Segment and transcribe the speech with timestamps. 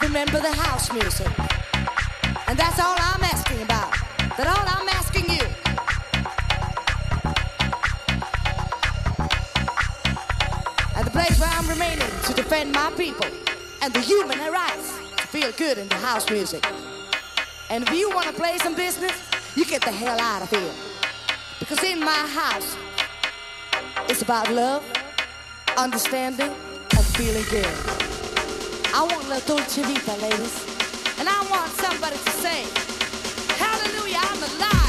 [0.00, 1.28] Remember the house music.
[2.48, 3.92] And that's all I'm asking about.
[4.36, 5.42] That's all I'm asking you.
[10.96, 13.26] And the place where I'm remaining to defend my people
[13.80, 16.64] and the human rights to feel good in the house music.
[17.70, 19.12] And if you want to play some business,
[19.56, 20.72] you get the hell out of here.
[21.58, 22.76] Because in my house,
[24.08, 24.84] it's about love,
[25.76, 28.01] understanding, and feeling good.
[28.94, 30.54] I want La Dolce Vita, ladies.
[31.18, 32.64] And I want somebody to say,
[33.56, 34.81] Hallelujah, I'm alive.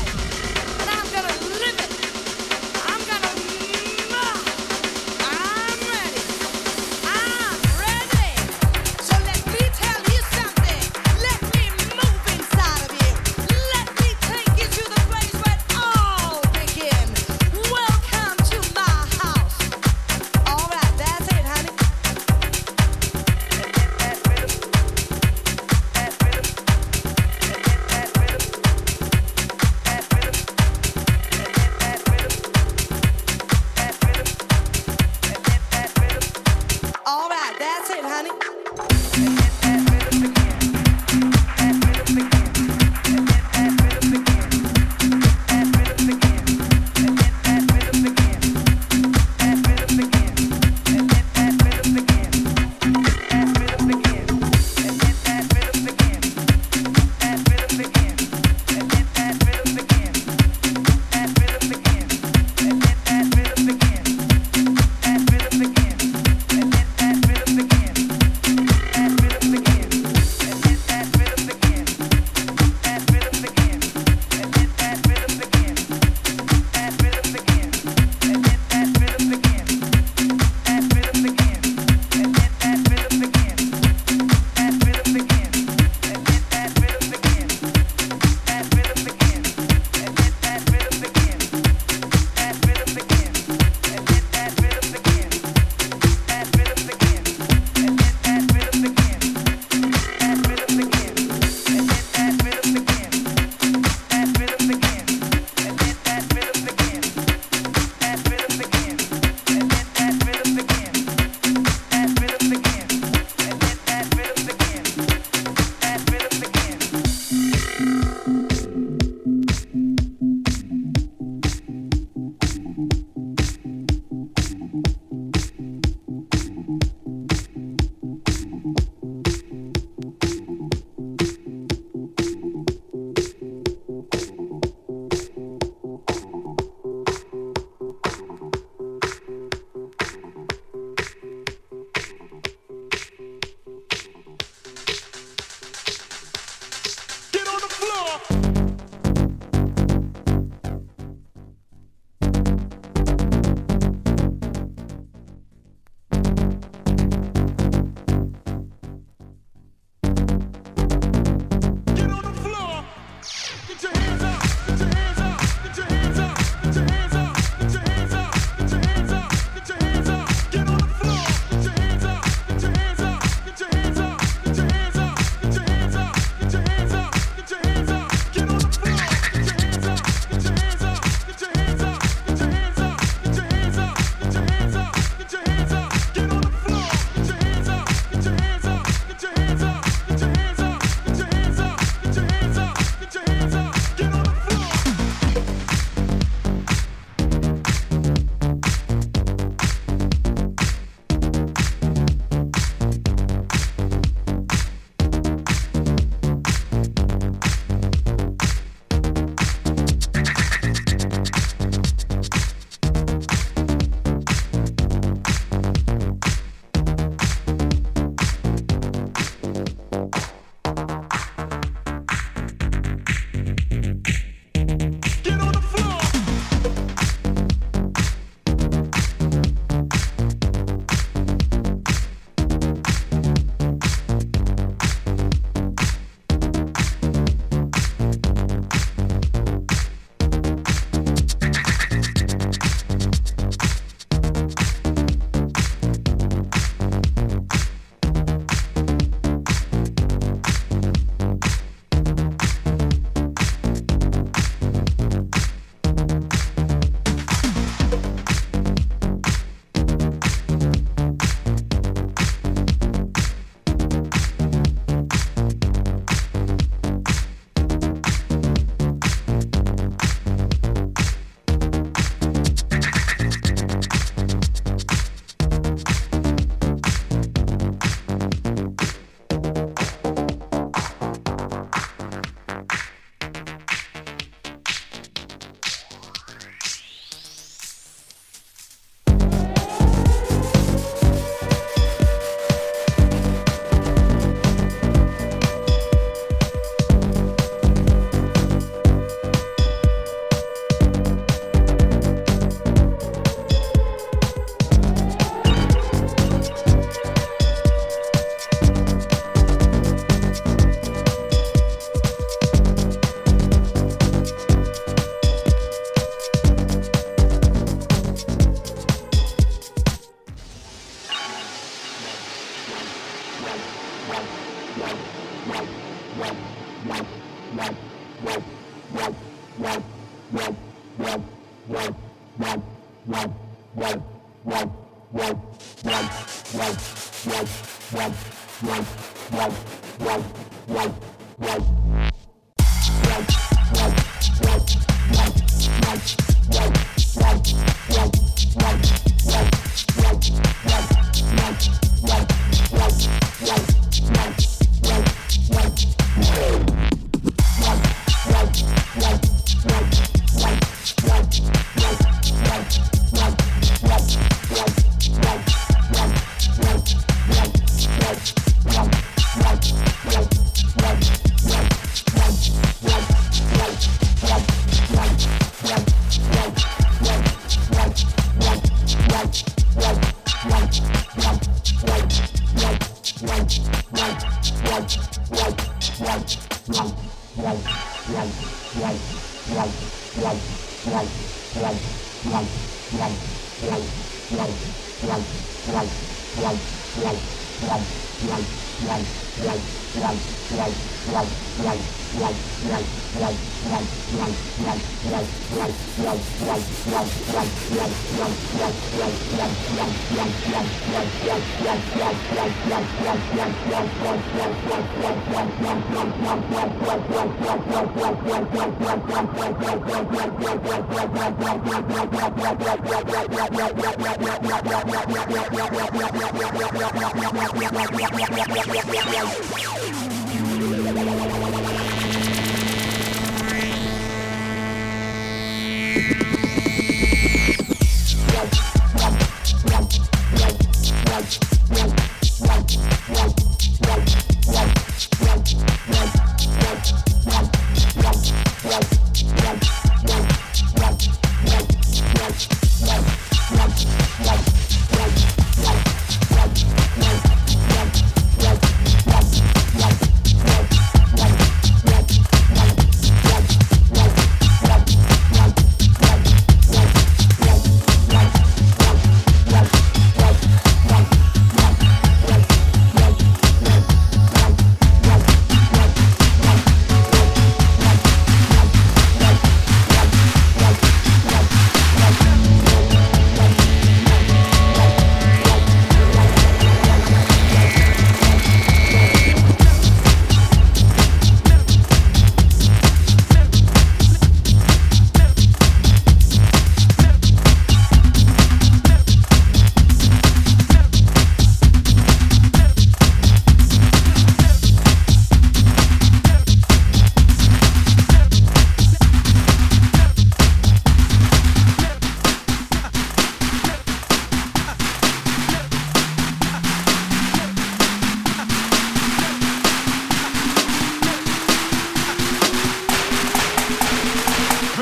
[410.15, 410.83] Yeah.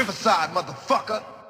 [0.01, 1.40] Riverside, motherfucker.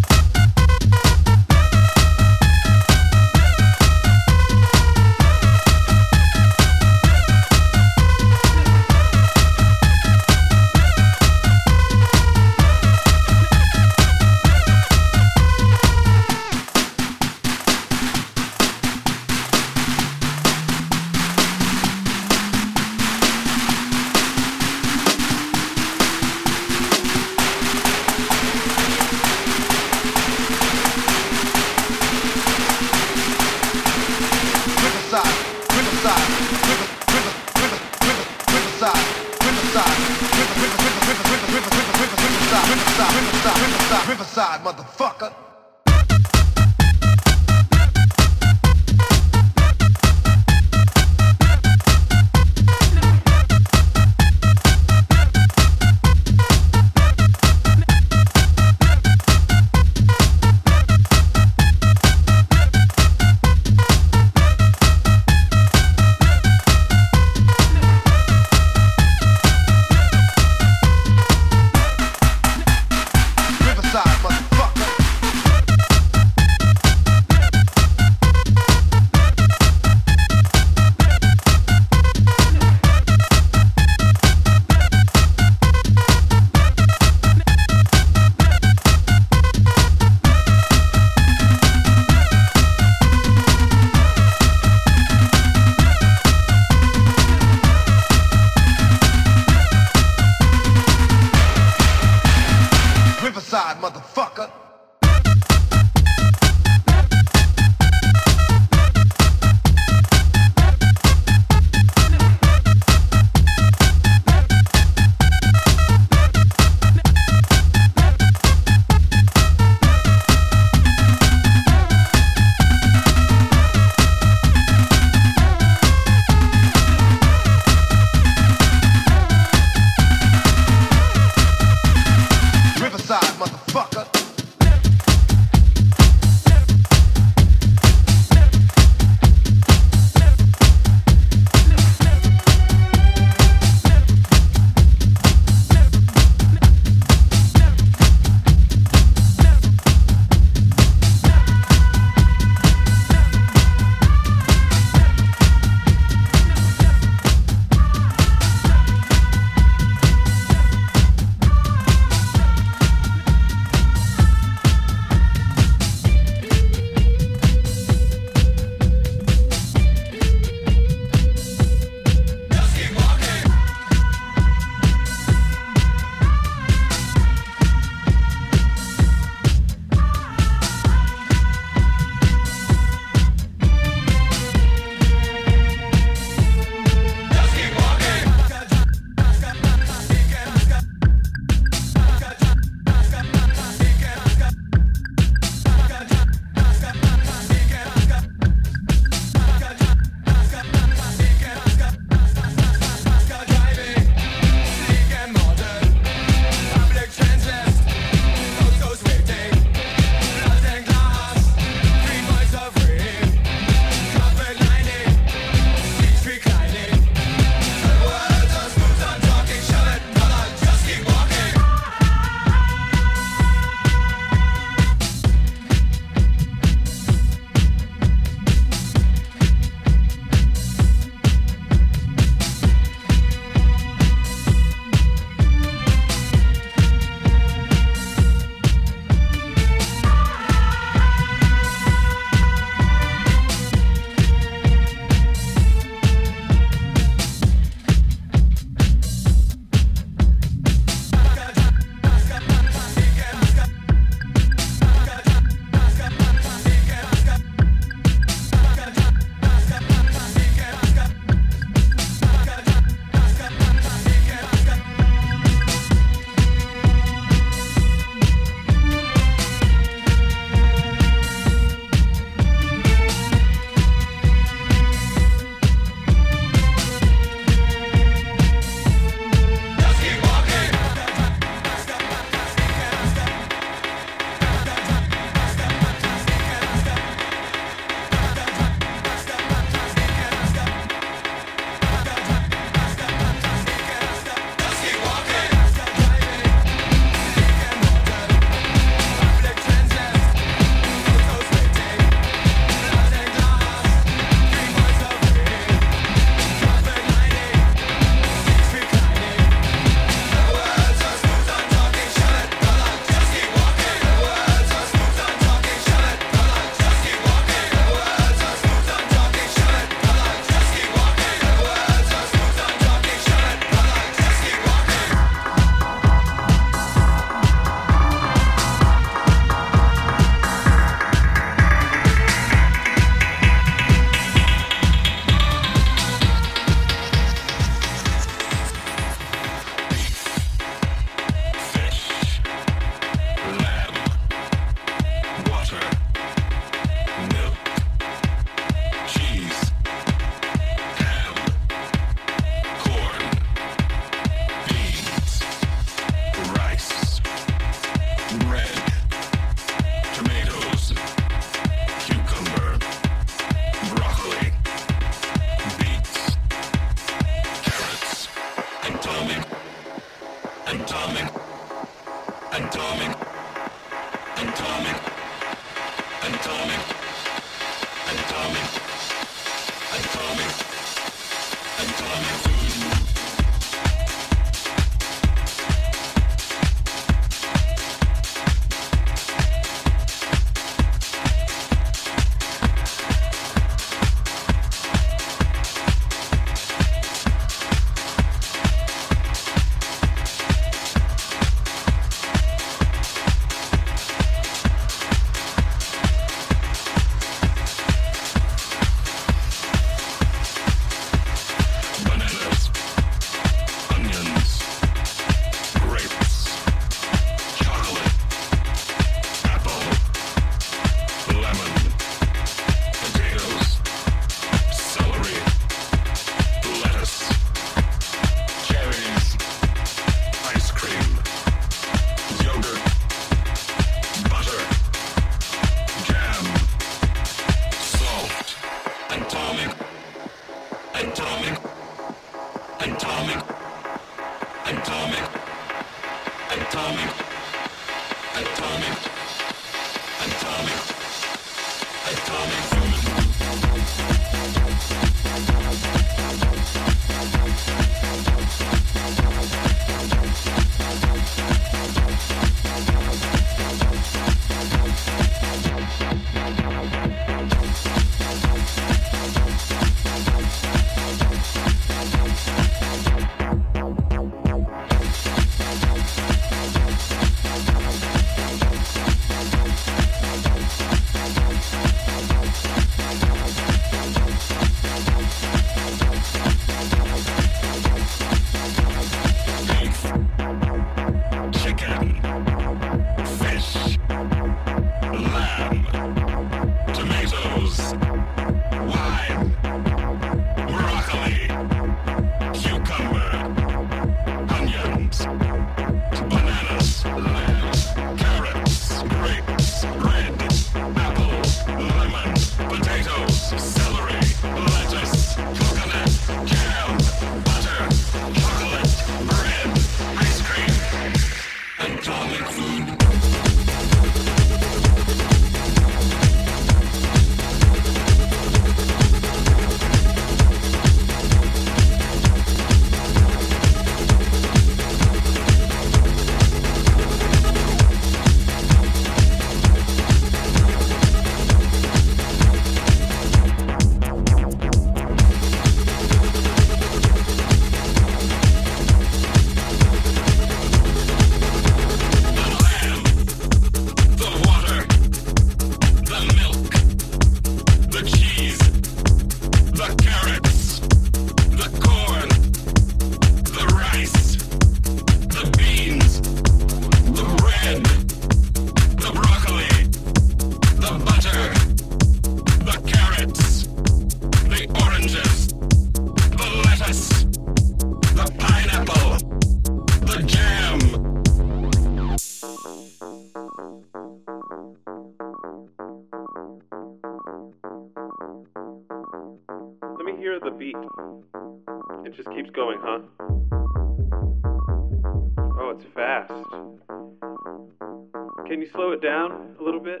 [598.72, 600.00] slow it down a little bit?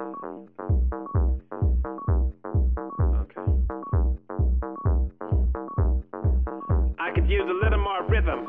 [3.14, 3.42] Okay.
[6.98, 8.48] I could use a little more rhythm.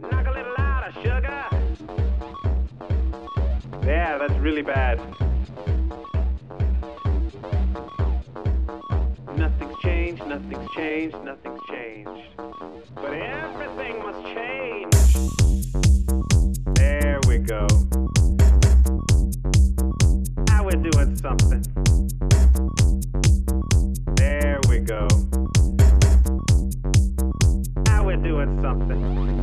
[0.00, 1.48] Knock a little louder, sugar.
[3.84, 5.00] Yeah, that's really bad.
[9.36, 12.36] Nothing's changed, nothing's changed, nothing's changed.
[12.94, 14.11] But everything must
[21.22, 21.62] something.
[24.16, 25.06] There we go.
[27.86, 29.41] Now we're doing something.